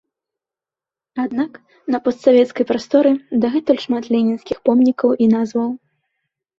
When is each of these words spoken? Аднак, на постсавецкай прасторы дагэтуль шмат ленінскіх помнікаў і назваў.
Аднак, 1.23 1.51
на 1.97 2.01
постсавецкай 2.09 2.69
прасторы 2.73 3.11
дагэтуль 3.47 3.83
шмат 3.87 4.11
ленінскіх 4.17 4.57
помнікаў 4.69 5.09
і 5.25 5.33
назваў. 5.39 5.69